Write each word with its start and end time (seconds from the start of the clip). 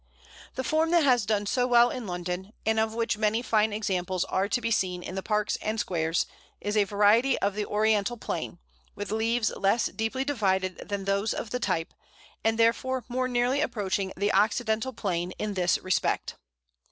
The 0.55 0.63
form 0.63 0.89
that 0.89 1.03
has 1.03 1.27
done 1.27 1.45
so 1.45 1.67
well 1.67 1.91
in 1.91 2.07
London, 2.07 2.53
and 2.65 2.79
of 2.79 2.95
which 2.95 3.19
many 3.19 3.43
fine 3.43 3.71
examples 3.71 4.23
are 4.25 4.49
to 4.49 4.59
be 4.59 4.71
seen 4.71 5.03
in 5.03 5.13
the 5.13 5.21
parks 5.21 5.57
and 5.61 5.79
squares, 5.79 6.25
is 6.59 6.75
a 6.75 6.85
variety 6.85 7.37
of 7.37 7.53
the 7.53 7.67
Oriental 7.67 8.17
Plane, 8.17 8.57
with 8.95 9.11
leaves 9.11 9.51
less 9.51 9.89
deeply 9.89 10.25
divided 10.25 10.89
than 10.89 11.05
those 11.05 11.35
of 11.35 11.51
the 11.51 11.59
type, 11.59 11.93
and 12.43 12.57
therefore 12.57 13.05
more 13.09 13.27
nearly 13.27 13.61
approaching 13.61 14.11
the 14.17 14.33
Occidental 14.33 14.91
Plane 14.91 15.33
in 15.37 15.53
this 15.53 15.77
respect. 15.77 16.33